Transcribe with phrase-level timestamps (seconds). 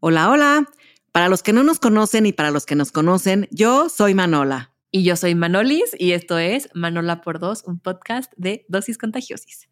[0.00, 0.70] Hola, hola.
[1.10, 4.72] Para los que no nos conocen y para los que nos conocen, yo soy Manola.
[4.92, 9.68] Y yo soy Manolis y esto es Manola por Dos, un podcast de dosis contagiosis.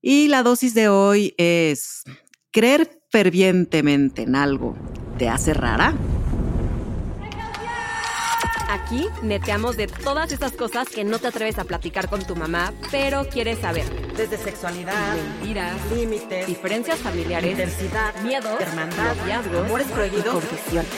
[0.00, 2.04] Y la dosis de hoy es,
[2.52, 4.76] ¿creer fervientemente en algo
[5.18, 5.96] te hace rara?
[8.76, 12.74] Aquí neteamos de todas estas cosas que no te atreves a platicar con tu mamá,
[12.90, 13.86] pero quieres saber.
[14.14, 20.90] Desde sexualidad, mentiras, límites, diferencias familiares, intensidad, miedo, hermandad, noviazgos, amores prohibidos, confesiones.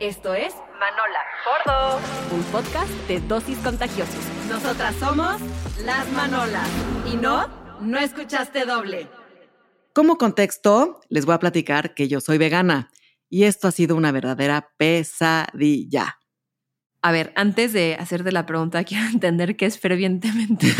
[0.00, 2.00] Esto es Manola Gordo,
[2.32, 4.24] un podcast de dosis contagiosos.
[4.48, 5.40] Nosotras somos
[5.84, 6.68] las Manolas.
[7.12, 7.46] Y no,
[7.80, 9.08] no escuchaste doble.
[9.94, 12.90] Como contexto, les voy a platicar que yo soy vegana
[13.28, 16.19] y esto ha sido una verdadera pesadilla.
[17.02, 20.66] A ver, antes de hacerte la pregunta, quiero entender qué es fervientemente.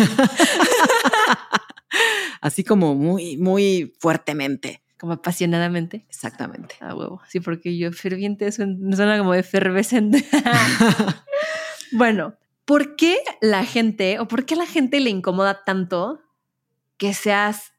[2.41, 4.83] Así como muy, muy fuertemente.
[4.99, 6.05] Como apasionadamente.
[6.09, 6.77] Exactamente.
[6.81, 7.23] A huevo.
[7.29, 10.25] Sí, porque yo ferviente suena, suena como efervescente.
[11.93, 12.35] bueno,
[12.67, 16.21] ¿por qué la gente o por qué a la gente le incomoda tanto
[16.99, 17.73] que seas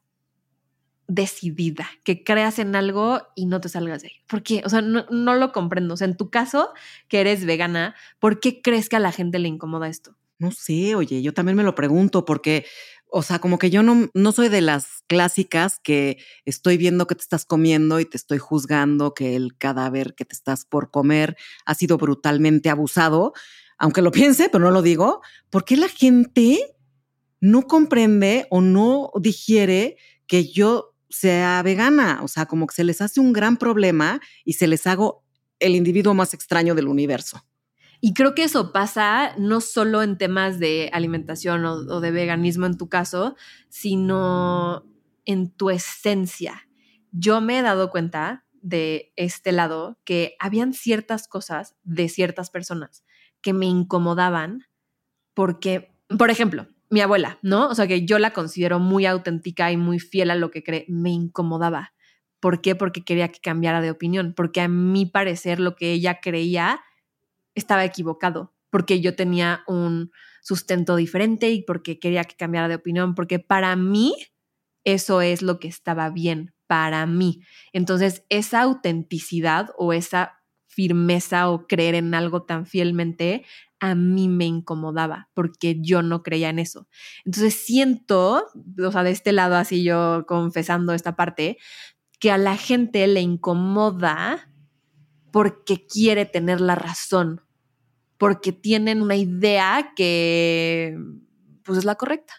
[1.08, 4.14] decidida, que creas en algo y no te salgas de ahí.
[4.26, 4.62] ¿Por qué?
[4.64, 5.94] O sea, no, no, lo comprendo.
[5.94, 6.72] O sea, en tu caso,
[7.08, 10.16] que eres vegana, ¿por qué crees que a la gente le incomoda esto?
[10.38, 12.66] No sé, oye, yo también me lo pregunto porque,
[13.06, 17.14] o sea, como que yo no, no soy de las clásicas que estoy viendo que
[17.14, 21.36] te estás comiendo y te estoy juzgando que el cadáver que te estás por comer
[21.64, 23.34] ha sido brutalmente abusado,
[23.78, 25.20] aunque lo piense, pero no lo digo.
[25.50, 26.74] ¿Por qué la gente
[27.40, 32.20] no comprende o no digiere que yo sea vegana.
[32.22, 35.24] O sea, como que se les hace un gran problema y se les hago
[35.58, 37.44] el individuo más extraño del universo.
[38.00, 42.76] Y creo que eso pasa no solo en temas de alimentación o, de veganismo en
[42.76, 43.36] tu caso,
[43.68, 44.84] sino
[45.24, 46.68] en tu esencia.
[47.12, 53.04] Yo me he dado cuenta de este lado que habían ciertas cosas de ciertas personas
[53.40, 54.64] que me incomodaban
[55.32, 57.68] porque, por ejemplo, mi abuela, ¿no?
[57.68, 60.84] O sea, que yo la considero muy auténtica y muy fiel a lo que cree,
[60.88, 61.94] me incomodaba.
[62.38, 62.74] ¿Por qué?
[62.74, 66.82] Porque quería que cambiara de opinión, porque a mi parecer lo que ella creía
[67.54, 70.10] estaba equivocado, porque yo tenía un
[70.42, 74.14] sustento diferente y porque quería que cambiara de opinión, porque para mí
[74.84, 77.40] eso es lo que estaba bien, para mí.
[77.72, 83.46] Entonces, esa autenticidad o esa firmeza o creer en algo tan fielmente
[83.82, 86.86] a mí me incomodaba porque yo no creía en eso.
[87.24, 88.46] Entonces siento,
[88.78, 91.58] o sea, de este lado así yo confesando esta parte,
[92.20, 94.48] que a la gente le incomoda
[95.32, 97.40] porque quiere tener la razón,
[98.18, 100.96] porque tienen una idea que
[101.64, 102.34] pues es la correcta,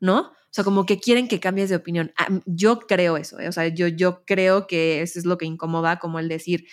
[0.00, 0.20] ¿no?
[0.20, 2.14] O sea, como que quieren que cambies de opinión.
[2.46, 3.48] Yo creo eso, ¿eh?
[3.48, 6.66] o sea, yo, yo creo que eso es lo que incomoda, como el decir,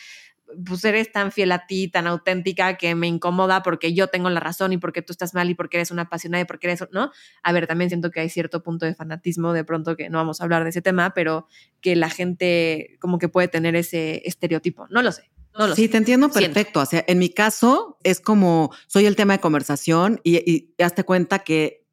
[0.66, 4.40] pues eres tan fiel a ti, tan auténtica que me incomoda porque yo tengo la
[4.40, 7.12] razón y porque tú estás mal y porque eres una apasionada y porque eres, ¿no?
[7.44, 10.42] A ver, también siento que hay cierto punto de fanatismo, de pronto que no vamos
[10.42, 11.48] a hablar de ese tema, pero
[11.82, 15.30] que la gente como que puede tener ese estereotipo, no lo sé.
[15.58, 15.90] No lo sí, sé.
[15.90, 16.82] te entiendo perfecto.
[16.82, 21.04] O sea, en mi caso es como soy el tema de conversación y, y hazte
[21.04, 21.86] cuenta que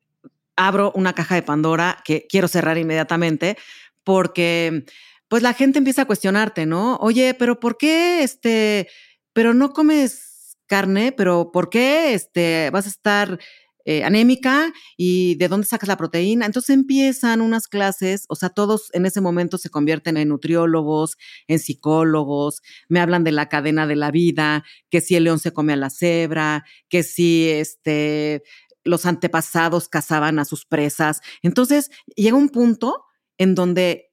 [0.56, 3.56] abro una caja de Pandora que quiero cerrar inmediatamente
[4.04, 4.84] porque
[5.30, 6.96] pues la gente empieza a cuestionarte, ¿no?
[6.96, 8.88] Oye, pero ¿por qué este,
[9.32, 13.38] pero no comes carne, pero ¿por qué este, vas a estar
[13.84, 16.46] eh, anémica y de dónde sacas la proteína?
[16.46, 21.16] Entonces empiezan unas clases, o sea, todos en ese momento se convierten en nutriólogos,
[21.46, 25.52] en psicólogos, me hablan de la cadena de la vida, que si el león se
[25.52, 28.42] come a la cebra, que si este,
[28.82, 31.20] los antepasados cazaban a sus presas.
[31.42, 33.04] Entonces llega un punto
[33.38, 34.09] en donde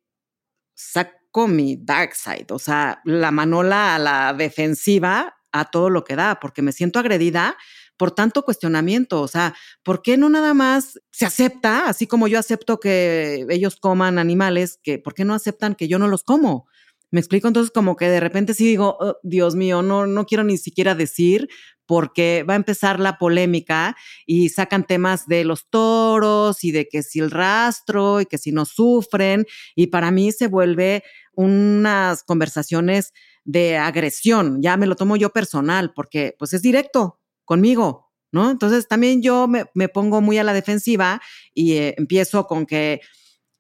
[0.78, 6.16] saco mi dark side, o sea, la manola a la defensiva a todo lo que
[6.16, 7.58] da, porque me siento agredida
[7.98, 12.38] por tanto cuestionamiento, o sea, ¿por qué no nada más se acepta, así como yo
[12.38, 16.68] acepto que ellos coman animales, que por qué no aceptan que yo no los como?
[17.10, 20.44] Me explico, entonces como que de repente sí digo, oh, Dios mío, no, no quiero
[20.44, 21.48] ni siquiera decir
[21.88, 23.96] porque va a empezar la polémica
[24.26, 28.52] y sacan temas de los toros y de que si el rastro y que si
[28.52, 29.46] no sufren
[29.76, 31.04] y para mí se vuelve
[31.34, 33.14] unas conversaciones
[33.46, 38.52] de agresión, ya me lo tomo yo personal porque pues es directo conmigo, ¿no?
[38.52, 41.22] Entonces también yo me, pongo muy a la defensiva
[41.54, 43.00] y eh, empiezo con que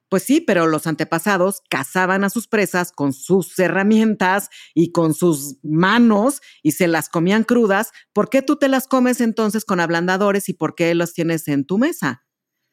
[0.09, 5.57] pues sí, pero los antepasados cazaban a sus presas con sus herramientas y con sus
[5.63, 7.91] manos y se las comían crudas.
[8.13, 11.65] ¿Por qué tú te las comes entonces con ablandadores y por qué los tienes en
[11.65, 12.23] tu mesa?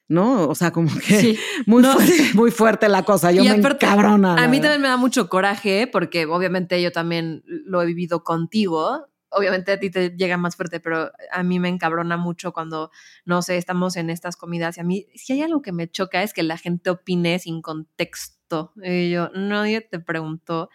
[0.07, 0.49] ¿no?
[0.49, 3.33] O sea, como que muy, fuerte, muy fuerte la cosa.
[3.33, 4.35] Yo me encabrona.
[4.43, 9.07] A mí también me da mucho coraje porque obviamente yo también lo he vivido contigo.
[9.35, 12.91] Obviamente a ti te llega más fuerte, pero a mí me encabrona mucho cuando,
[13.25, 16.23] no sé, estamos en estas comidas y a mí, si hay algo que me choca
[16.23, 18.73] es que la gente opine sin contexto.
[18.83, 20.71] Y yo, nadie te preguntó.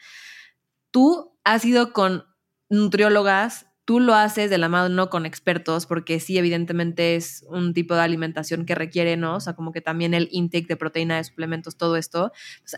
[0.91, 2.25] Tú has ido con
[2.69, 7.95] nutriólogas tú lo haces de la mano con expertos, porque sí, evidentemente es un tipo
[7.95, 9.38] de alimentación que requiere, ¿no?
[9.38, 12.31] O sea, como que también el intake de proteína, de suplementos, todo esto.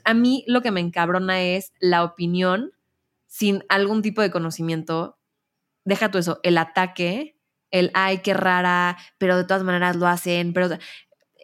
[0.05, 2.71] A mí lo que me encabrona es la opinión
[3.27, 5.17] sin algún tipo de conocimiento.
[5.85, 7.37] Deja tú eso, el ataque,
[7.71, 10.77] el ay, qué rara, pero de todas maneras lo hacen, pero.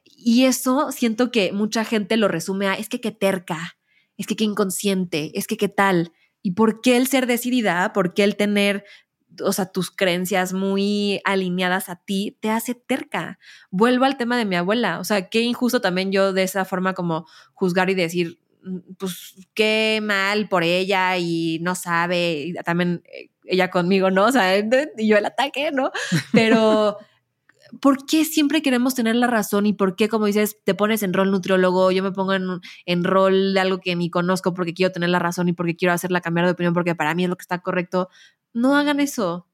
[0.04, 3.78] Y eso siento que mucha gente lo resume a es que qué terca,
[4.18, 6.12] es que qué inconsciente, es que qué tal.
[6.42, 7.94] ¿Y por qué el ser decidida?
[7.94, 8.86] ¿Por qué el tener
[9.44, 13.40] o sea, tus creencias muy alineadas a ti, te hace terca.
[13.70, 16.94] Vuelvo al tema de mi abuela, o sea, qué injusto también yo de esa forma
[16.94, 23.30] como juzgar y decir, mm, pues qué mal por ella y no sabe, también eh,
[23.48, 24.26] ella conmigo, ¿no?
[24.26, 25.92] O sea, y yo el ataque, ¿no?
[26.32, 26.98] Pero...
[27.82, 31.12] ¿por qué siempre queremos tener la razón y por qué, como dices, te pones en
[31.12, 34.94] rol nutriólogo, yo me pongo en, en, rol de algo que ni conozco porque quiero
[34.94, 37.36] tener la razón y porque quiero hacerla cambiar de opinión porque para mí es lo
[37.36, 38.08] que está correcto?
[38.58, 39.48] no hagan eso.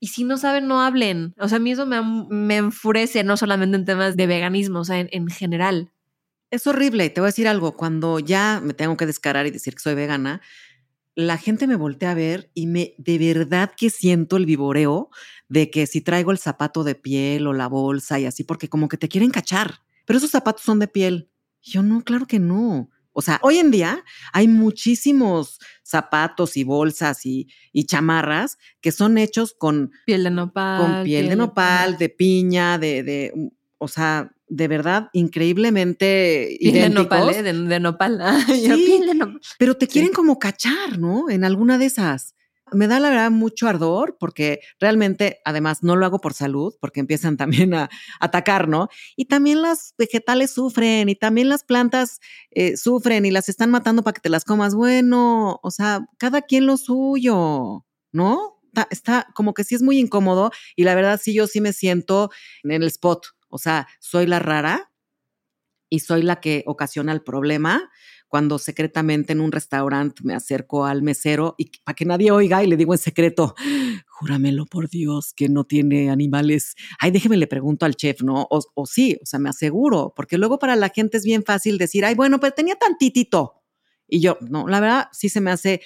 [0.00, 1.34] Y si no saben, no hablen.
[1.38, 5.00] O sea, a mí eso me, enfurece, no solamente en temas de veganismo, o sea,
[5.00, 5.92] en, general.
[6.50, 7.08] Es horrible.
[7.08, 7.76] Te voy a decir algo.
[7.76, 10.42] Cuando ya me tengo que descarar y decir que soy vegana,
[11.16, 15.10] la gente me voltea a ver y me de verdad que siento el viboreo
[15.48, 18.88] de que si traigo el zapato de piel o la bolsa y así, porque como
[18.88, 19.82] que te quieren cachar.
[20.04, 21.30] Pero esos zapatos son de piel.
[21.62, 22.90] Yo no, claro que no.
[23.12, 27.48] O sea, hoy en día hay muchísimos zapatos y bolsas y,
[27.86, 30.80] chamarras que son hechos con piel de nopal.
[30.80, 36.90] Con piel, de nopal, de, piña, de, de, o sea, de verdad, increíblemente piel de
[36.90, 37.42] nopal, ¿eh?
[37.42, 38.20] de, nopal.
[38.48, 39.00] Sí,
[39.58, 41.30] pero te quieren como cachar, ¿no?
[41.30, 42.34] En alguna de esas
[42.72, 47.00] me da la verdad mucho ardor porque realmente, además, no lo hago por salud, porque
[47.00, 47.36] empiezan
[47.68, 48.88] también a atacar, ¿no?
[49.16, 52.20] Y también las vegetales sufren y también las plantas
[52.50, 54.74] eh, sufren y las están matando para que te las comas.
[54.74, 58.60] Bueno, o sea, cada quien lo suyo, ¿no?
[58.66, 61.72] Está, está como que sí es muy incómodo y la verdad sí yo sí me
[61.72, 62.30] siento
[62.64, 64.90] en el spot, o sea, soy la rara
[65.88, 67.88] y soy la que ocasiona el problema
[68.26, 72.66] cuando secretamente en un restaurante me acerco al mesero y para que nadie oiga y
[72.66, 73.54] le digo en secreto,
[74.08, 76.74] júramelo por Dios que no tiene animales.
[76.98, 78.48] Ay, déjeme le pregunto al chef, ¿no?
[78.50, 82.04] O, sí, o sea, me aseguro, porque luego para la gente es bien fácil decir,
[82.04, 83.62] ay, bueno, pero tenía tantitito.
[84.08, 85.80] Y yo, no, la verdad sí se me hace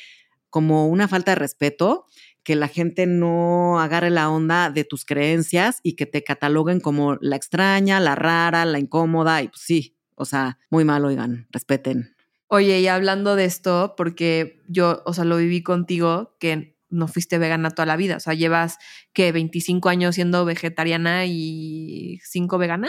[0.49, 2.07] como una falta de respeto
[2.49, 7.19] que la gente no agarre la onda de tus creencias y que te cataloguen como
[7.21, 12.17] la extraña, la rara, la incómoda, y pues sí, o sea, muy mal, oigan, respeten.
[12.47, 17.37] Oye, y hablando de esto, porque yo, o sea, lo viví contigo, que no fuiste
[17.37, 18.79] vegana toda la vida, o sea, llevas
[19.13, 22.89] que 25 años siendo vegetariana y 5 vegana.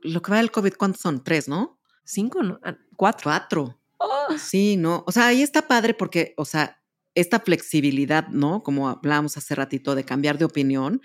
[0.00, 1.22] Lo que va del COVID, ¿cuántos son?
[1.22, 1.78] Tres, ¿no?
[2.02, 2.60] Cinco, ¿no?
[2.62, 3.24] Ah, cuatro.
[3.24, 3.78] Cuatro.
[3.98, 4.38] Oh.
[4.38, 5.04] Sí, no.
[5.06, 6.80] O sea, ahí está padre porque, o sea,
[7.16, 8.62] esta flexibilidad, ¿no?
[8.62, 11.00] Como hablábamos hace ratito de cambiar de opinión,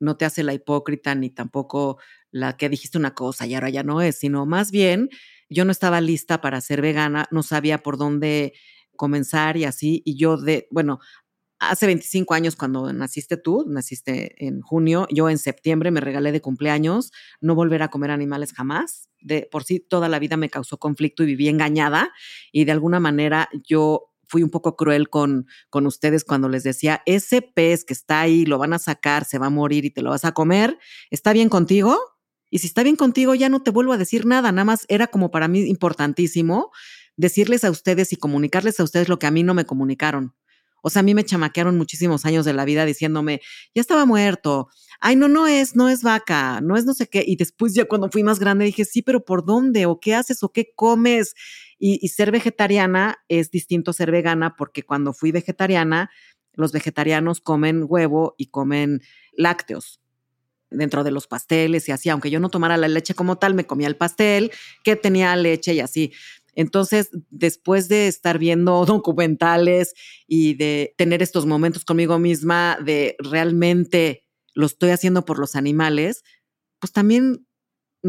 [0.00, 1.98] no te hace la hipócrita ni tampoco
[2.30, 5.10] la que dijiste una cosa y ahora ya no es, sino más bien
[5.50, 8.54] yo no estaba lista para ser vegana, no sabía por dónde
[8.96, 11.00] comenzar y así, y yo de, bueno,
[11.58, 16.40] hace 25 años cuando naciste tú, naciste en junio, yo en septiembre me regalé de
[16.40, 19.08] cumpleaños no volver a comer animales jamás.
[19.20, 22.12] De por sí toda la vida me causó conflicto y viví engañada
[22.52, 27.02] y de alguna manera yo fui un poco cruel con, con ustedes cuando les decía,
[27.06, 30.02] ese pez que está ahí, lo van a sacar, se va a morir y te
[30.02, 30.78] lo vas a comer,
[31.10, 31.98] ¿está bien contigo?
[32.50, 35.08] Y si está bien contigo, ya no te vuelvo a decir nada, nada más era
[35.08, 36.70] como para mí importantísimo
[37.16, 40.34] decirles a ustedes y comunicarles a ustedes lo que a mí no me comunicaron.
[40.82, 43.40] O sea, a mí me chamaquearon muchísimos años de la vida diciéndome,
[43.74, 44.68] ya estaba muerto,
[45.00, 47.24] ay, no, no es, no es vaca, no es no sé qué.
[47.26, 49.86] Y después ya cuando fui más grande dije, sí, pero ¿por dónde?
[49.86, 50.42] ¿O qué haces?
[50.42, 51.34] ¿O qué comes?
[51.78, 56.10] Y, ser vegetariana es distinto a ser vegana porque cuando fui vegetariana,
[56.54, 59.00] los vegetarianos comen huevo y comen
[59.32, 60.00] lácteos
[60.70, 63.66] dentro de los pasteles y así, aunque yo no tomara la leche como tal, me
[63.66, 64.50] comía el pastel
[64.84, 66.12] que tenía leche y así.
[66.54, 69.94] Entonces, después de estar viendo documentales
[70.26, 76.24] y de tener estos momentos conmigo misma de realmente lo estoy haciendo por los animales,
[76.80, 77.46] pues también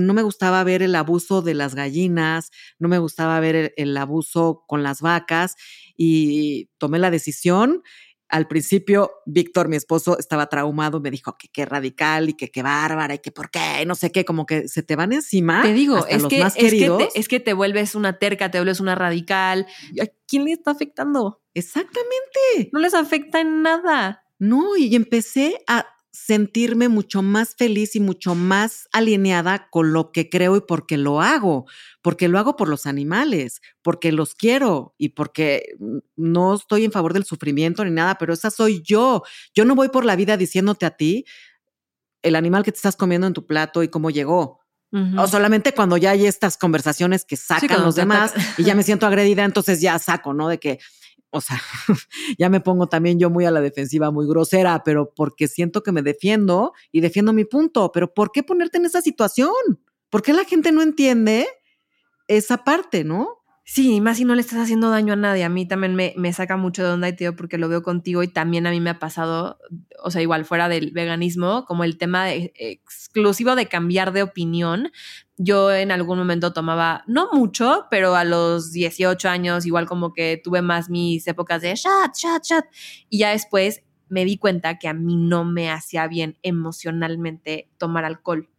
[0.06, 4.64] no me gustaba ver el abuso de las gallinas, no me gustaba ver el, abuso
[4.68, 5.56] con las vacas
[5.96, 7.84] y tomé la decisión
[8.30, 12.62] al principio, Víctor, mi esposo, estaba traumado, me dijo que qué radical y que qué
[12.62, 15.64] bárbara y que por qué, no sé qué, como que se te van encima.
[15.64, 18.20] Te digo, hasta es los que, más es, que te, es que te vuelves una
[18.20, 19.66] terca, te vuelves una radical.
[20.00, 21.42] ¿A quién le está afectando?
[21.56, 22.70] Exactamente.
[22.72, 24.24] No les afecta en nada.
[24.38, 30.30] No, y empecé a sentirme mucho más feliz y mucho más alineada con lo que
[30.30, 31.66] creo y porque lo hago,
[32.02, 35.76] porque lo hago por los animales, porque los quiero y porque
[36.16, 39.24] no estoy en favor del sufrimiento ni nada, pero esa soy yo.
[39.54, 41.26] Yo no voy por la vida diciéndote a ti
[42.22, 44.60] el animal que te estás comiendo en tu plato y cómo llegó.
[44.92, 45.22] Ujú.
[45.22, 49.06] O solamente cuando ya hay estas conversaciones que sacan los demás y ya me siento
[49.08, 50.50] agredida, entonces ya saco, ¿no?
[50.50, 50.80] De que,
[51.32, 51.60] o sea,
[52.38, 55.92] ya me pongo también yo muy a la defensiva, muy grosera, pero porque siento que
[55.92, 57.92] me defiendo y defiendo mi punto.
[57.92, 59.52] Pero ¿por qué ponerte en esa situación?
[60.10, 61.48] ¿Por qué la gente no entiende
[62.28, 63.36] esa parte, no?
[63.64, 65.44] Sí, y más si no le estás haciendo daño a nadie.
[65.44, 68.24] A mí también me, me saca mucho de onda y digo porque lo veo contigo
[68.24, 69.60] y también a mí me ha pasado,
[70.04, 74.92] o sea, igual fuera del veganismo, como el tema de- exclusivo de cambiar de opinión.
[75.42, 80.40] Yo en algún momento tomaba, no mucho, pero a los 18 años igual como que
[80.44, 82.66] tuve más mis épocas de chat, chat, chat.
[83.08, 88.04] Y ya después me di cuenta que a mí no me hacía bien emocionalmente tomar
[88.04, 88.50] alcohol.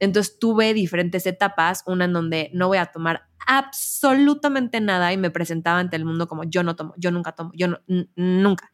[0.00, 5.30] Entonces tuve diferentes etapas, una en donde no voy a tomar absolutamente nada y me
[5.30, 7.78] presentaba ante el mundo como yo no tomo, yo nunca tomo, yo no,
[8.16, 8.72] nunca.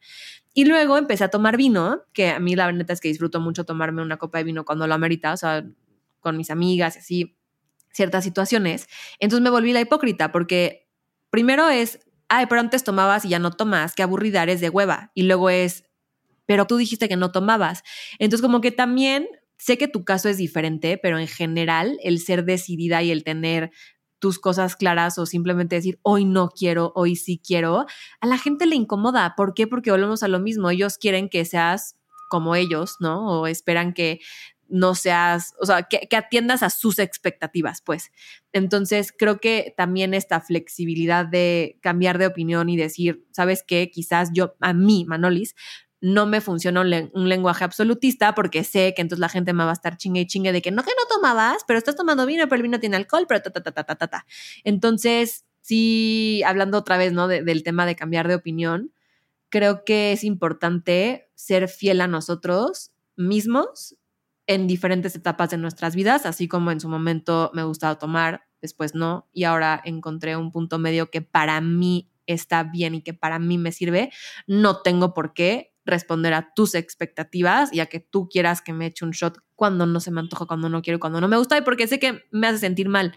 [0.55, 3.65] Y luego empecé a tomar vino, que a mí la neta es que disfruto mucho
[3.65, 5.63] tomarme una copa de vino cuando lo amerita, o sea,
[6.19, 7.37] con mis amigas y así,
[7.93, 8.87] ciertas situaciones.
[9.19, 10.87] Entonces me volví la hipócrita porque
[11.29, 15.11] primero es, ay, pero antes tomabas y ya no tomas, qué aburrida eres de hueva.
[15.13, 15.85] Y luego es,
[16.45, 17.83] pero tú dijiste que no tomabas.
[18.19, 22.45] Entonces como que también sé que tu caso es diferente, pero en general el ser
[22.45, 23.71] decidida y el tener
[24.19, 27.85] tus cosas claras o simplemente decir hoy no quiero, hoy sí quiero,
[28.19, 29.33] a la gente le incomoda.
[29.35, 29.65] ¿Por qué?
[29.67, 30.69] Porque volvemos a lo mismo.
[30.69, 31.95] Ellos quieren que seas
[32.29, 33.41] como ellos, ¿no?
[33.41, 34.19] O esperan que
[34.71, 38.11] no seas, o sea, que, atiendas a sus expectativas, pues.
[38.53, 43.89] Entonces, creo que también esta flexibilidad de cambiar de opinión y decir, ¿sabes qué?
[43.91, 45.55] Quizás yo, a mí, Manolis,
[46.03, 49.63] no me funciona un, len- un lenguaje absolutista porque sé que entonces la gente me
[49.63, 52.25] va a estar chingue y chingue de que no que no tomabas, pero estás tomando
[52.25, 54.25] vino, pero el vino tiene alcohol, pero ta, ta, ta, ta, ta, ta.
[54.63, 57.27] Entonces, sí, hablando otra vez, ¿no?
[57.27, 58.91] De- del tema de cambiar de opinión,
[59.49, 63.95] creo que es importante ser fiel a nosotros mismos
[64.53, 68.95] en diferentes etapas de nuestras vidas, así como en su momento me gustaba tomar, después
[68.95, 73.39] no, y ahora encontré un punto medio que para mí está bien y que para
[73.39, 74.11] mí me sirve,
[74.47, 78.87] no tengo por qué responder a tus expectativas y a que tú quieras que me
[78.87, 81.57] eche un shot cuando no se me antoja, cuando no quiero, cuando no me gusta
[81.57, 83.15] y porque sé que me hace sentir mal.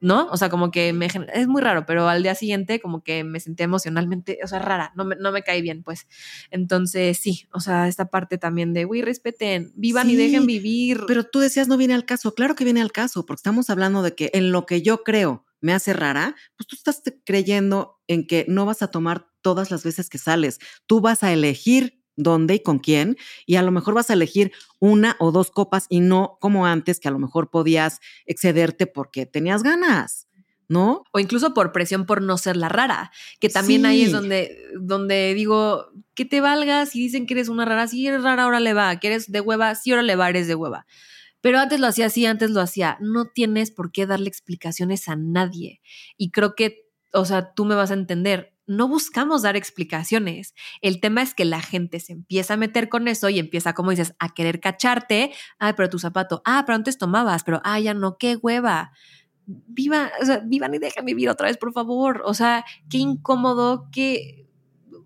[0.00, 0.28] ¿No?
[0.30, 3.40] O sea, como que me es muy raro, pero al día siguiente como que me
[3.40, 6.06] sentí emocionalmente, o sea, rara, no me, no me cae bien, pues.
[6.50, 11.02] Entonces, sí, o sea, esta parte también de, güey, respeten, vivan y dejen vivir.
[11.08, 12.34] Pero tú decías no viene al caso.
[12.34, 15.44] Claro que viene al caso, porque estamos hablando de que en lo que yo creo
[15.60, 19.84] me hace rara, pues tú estás creyendo en que no vas a tomar todas las
[19.84, 20.58] veces que sales.
[20.86, 24.52] Tú vas a elegir dónde y con quién, y a lo mejor vas a elegir
[24.78, 29.24] una o dos copas y no como antes, que a lo mejor podías excederte porque
[29.24, 30.28] tenías ganas,
[30.68, 31.04] ¿no?
[31.12, 33.10] o incluso por presión por no ser la rara,
[33.40, 37.64] que también ahí es donde, donde digo, que te valgas y dicen que eres una
[37.64, 40.28] rara, si eres rara, ahora le va, que eres de hueva, sí, ahora le va,
[40.28, 40.86] eres de hueva.
[41.40, 42.98] Pero antes lo hacía así, antes lo hacía.
[43.00, 45.80] No tienes por qué darle explicaciones a nadie.
[46.16, 50.54] Y creo que, o sea, tú me vas a entender, no buscamos dar explicaciones.
[50.80, 53.90] El tema es que la gente se empieza a meter con eso y empieza, como
[53.90, 55.32] dices, a querer cacharte.
[55.58, 56.42] Ay, pero tu zapato.
[56.44, 58.92] Ah, pero antes tomabas, pero ah, ya no, qué hueva
[59.48, 62.22] viva, o sea, vivan y dejen vivir otra vez, por favor.
[62.24, 64.46] O sea, qué incómodo, qué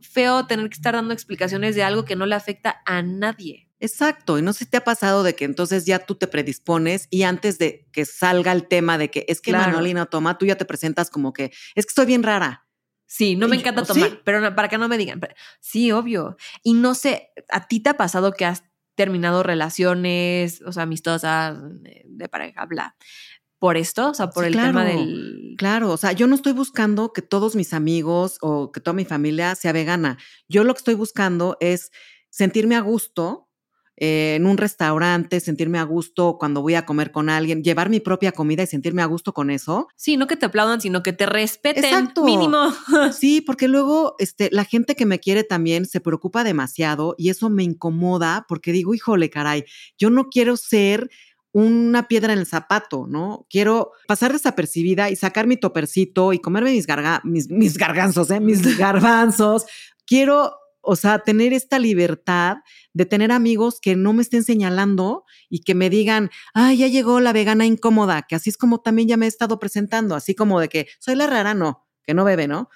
[0.00, 3.68] feo tener que estar dando explicaciones de algo que no le afecta a nadie.
[3.78, 7.08] Exacto, y no sé si te ha pasado de que entonces ya tú te predispones
[7.10, 9.72] y antes de que salga el tema de que es que Claro.
[9.72, 12.61] Manolina toma, tú ya te presentas como que es que estoy bien rara.
[13.14, 13.92] Sí, no me encanta ¿sí?
[13.92, 15.20] tomar, pero no- para que no me digan.
[15.20, 16.38] pero- sí, obvio.
[16.62, 18.64] Y no sé, ¿a ti te ha pasado que has
[18.94, 22.96] terminado relaciones, o sea, amistosas, de, de pareja, bla,
[23.58, 24.08] por esto?
[24.10, 25.54] O sea, por Sí, el tema del...
[25.58, 29.04] Claro, o sea, yo no estoy buscando que todos mis amigos o que toda mi
[29.04, 30.16] familia sea vegana.
[30.48, 31.90] Yo lo que estoy buscando es
[32.30, 33.50] sentirme a gusto
[33.96, 38.00] eh, en un restaurante, sentirme a gusto cuando voy a comer con alguien, llevar mi
[38.00, 39.88] propia comida y sentirme a gusto con eso.
[39.96, 41.84] Sí, no que te aplaudan, sino que te respeten.
[41.84, 42.24] Exacto.
[42.24, 42.72] Mínimo.
[43.12, 47.50] Sí, porque luego este, la gente que me quiere también se preocupa demasiado y eso
[47.50, 49.64] me incomoda porque digo, híjole, caray,
[49.98, 51.10] yo no quiero ser
[51.52, 53.46] una piedra en el zapato, ¿no?
[53.50, 58.40] Quiero pasar desapercibida y sacar mi topercito y comerme mis, garga mis, mis garganzos, ¿eh?
[58.40, 59.66] mis garbanzos.
[60.06, 62.58] Quiero o sea, tener esta libertad
[62.92, 67.20] de tener amigos que no me estén señalando y que me digan, ay, ya llegó
[67.20, 70.60] la vegana incómoda, que así es como también ya me he estado presentando, así como
[70.60, 72.68] de que soy la rara, no, que no bebe, ¿no?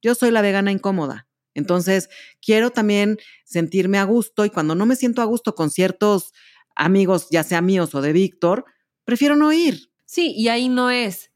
[0.00, 1.26] Yo soy la vegana incómoda.
[1.54, 2.08] Entonces,
[2.40, 6.32] quiero también sentirme a gusto y cuando no me siento a gusto con ciertos
[6.76, 8.64] amigos, ya sea míos o de Víctor,
[9.04, 9.90] prefiero no ir.
[10.04, 11.32] Sí, y ahí no es.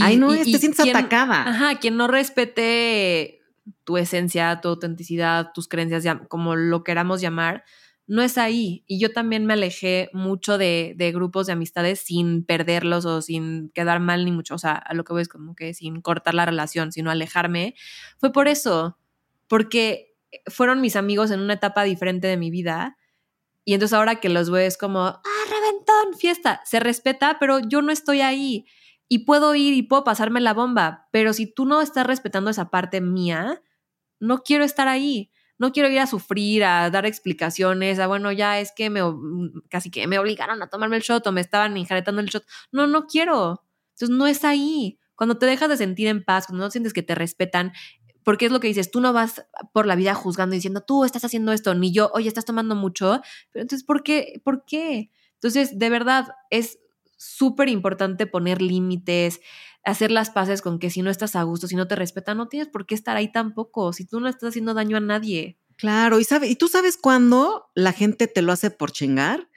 [0.00, 1.48] ahí no es, te sientes atacada.
[1.48, 3.43] Ajá, quien no respete
[3.84, 7.64] tu esencia, tu autenticidad, tus creencias, como lo queramos llamar,
[8.06, 8.84] no es ahí.
[8.86, 14.00] Y yo también me alejé mucho de, grupos de amistades sin perderlos o sin quedar
[14.00, 14.54] mal ni mucho.
[14.54, 17.74] O sea, a lo que voy es como que sin cortar la relación, sino alejarme.
[18.18, 18.98] Fue por eso,
[19.48, 20.14] porque
[20.46, 22.96] fueron mis amigos en una etapa diferente de mi vida.
[23.64, 26.60] Y entonces ahora que los veo como, ah, reventón, fiesta.
[26.64, 28.66] Se respeta, pero yo no estoy ahí.
[29.08, 31.08] Y puedo ir y puedo pasarme la bomba.
[31.10, 33.62] Pero si tú no estás respetando esa parte mía,
[34.24, 38.60] no quiero estar ahí no quiero ir a sufrir, a dar explicaciones, a bueno, ya
[38.60, 39.00] es que me
[39.68, 42.44] casi que me obligaron a tomarme el shot o me estaban injaretando el shot.
[42.72, 43.64] No, no quiero.
[43.94, 44.98] Entonces no es ahí.
[45.14, 47.72] Cuando te dejas de sentir en paz, cuando no sientes que te respetan,
[48.24, 51.24] porque es lo que dices, tú no vas por la vida juzgando diciendo, tú estás
[51.24, 53.20] haciendo esto, ni yo, oye, estás tomando mucho.
[53.52, 54.40] Pero entonces, ¿por qué?
[54.42, 55.10] ¿Por qué?
[55.34, 56.80] Entonces, de verdad, es
[57.16, 59.40] súper importante poner límites,
[59.84, 62.48] hacer las paces con que si no estás a gusto, si no te respetan, no
[62.48, 65.58] tienes por qué estar ahí tampoco, si tú no estás haciendo daño a nadie.
[65.76, 69.48] Claro, y, sabe, y tú sabes cuándo la gente te lo hace por chingar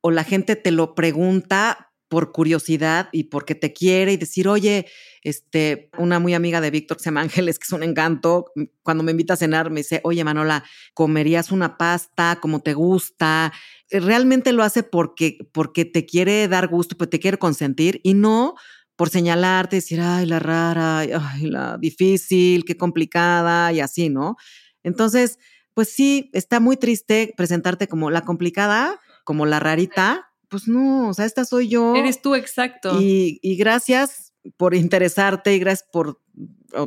[0.00, 4.86] o la gente te lo pregunta por curiosidad y porque te quiere y decir, oye,
[5.22, 9.02] este, una muy amiga de Víctor que se llama Ángeles, que es un encanto, cuando
[9.02, 13.52] me invita a cenar me dice, oye, Manola, ¿comerías una pasta como te gusta?
[13.90, 18.54] Realmente lo hace porque, porque te quiere dar gusto, porque te quiere consentir y no
[18.96, 24.36] por señalarte, decir, ay, la rara, ay, la difícil, qué complicada y así, ¿no?
[24.82, 25.38] Entonces,
[25.74, 30.32] pues sí, está muy triste presentarte como la complicada, como la rarita.
[30.48, 31.94] Pues no, o sea, esta soy yo.
[31.94, 33.00] Eres tú, exacto.
[33.00, 36.20] Y, y gracias por interesarte y gracias por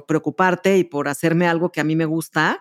[0.08, 2.60] preocuparte y por hacerme algo que a mí me gusta,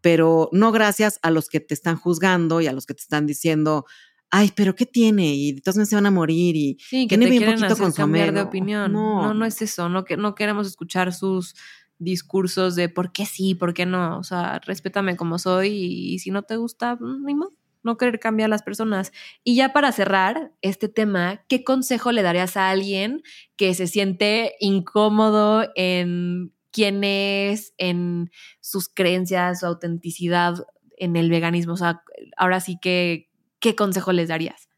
[0.00, 3.26] pero no gracias a los que te están juzgando y a los que te están
[3.26, 3.86] diciendo,
[4.32, 5.34] ay, pero ¿qué tiene?
[5.34, 8.90] Y entonces se van a morir y sí, que te quieren hacer cambiar de opinión.
[8.90, 9.34] No.
[9.34, 11.54] no, es eso, no, que, no queremos escuchar sus
[11.98, 16.30] discursos de por qué sí, por qué no, o sea, respétame como soy y, si
[16.30, 19.12] no te gusta, pues, ni modo, no querer cambiar a las personas.
[19.44, 23.22] Y ya para cerrar este tema, ¿qué consejo le darías a alguien
[23.56, 28.30] que se siente incómodo en quién es, en
[28.62, 30.54] sus creencias, su autenticidad
[30.96, 31.74] en el veganismo?
[31.74, 32.02] O sea,
[32.38, 33.31] ahora sí que
[33.62, 34.68] ¿qué consejo les darías?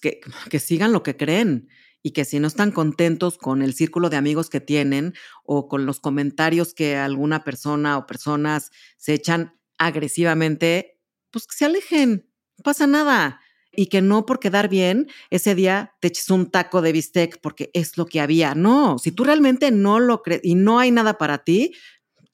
[0.00, 1.68] Que, que sigan lo que creen
[2.02, 5.84] y que si no están contentos con el círculo de amigos que tienen o con
[5.84, 11.00] los comentarios que alguna persona o personas se echan agresivamente,
[11.30, 13.40] pues que se alejen, no pasa nada.
[13.78, 17.70] Y que no por quedar bien, ese día te eches un taco de bistec porque
[17.74, 18.54] es lo que había.
[18.54, 21.74] No, si tú realmente no lo crees y no hay nada para ti,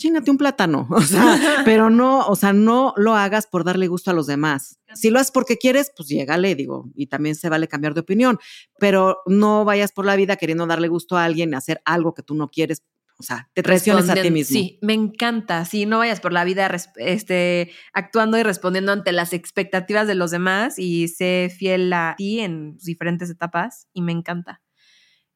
[0.02, 4.10] chingate un plátano, o sea, pero no, o sea, no lo hagas por darle gusto
[4.10, 4.78] a los demás.
[4.94, 8.38] Si lo haces porque quieres, pues llégale, digo, y también se vale cambiar de opinión,
[8.78, 12.34] pero no vayas por la vida queriendo darle gusto a alguien, hacer algo que tú
[12.34, 12.82] no quieres.
[13.18, 14.58] O sea, te traiciones a ti mismo.
[14.58, 15.64] Sí, me encanta.
[15.64, 20.32] Sí, no vayas por la vida este, actuando y respondiendo ante las expectativas de los
[20.32, 24.60] demás y sé fiel a ti en diferentes etapas y me encanta.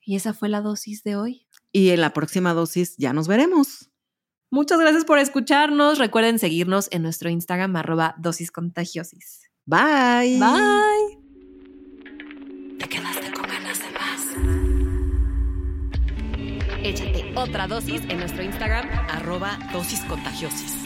[0.00, 1.46] Y esa fue la dosis de hoy.
[1.70, 3.90] Y en la próxima dosis ya nos veremos.
[4.57, 5.99] Muchas gracias por escucarnos.
[5.99, 9.51] Recuerden seguirnos en nuestro Instagram arroba dosis contagiosis.
[9.66, 10.38] Bye.
[10.38, 11.19] Bye.
[12.79, 14.23] Te quedaste con ganas de más.
[16.83, 20.86] Échate otra dosis en nuestro Instagram arroba dosis contagiosis.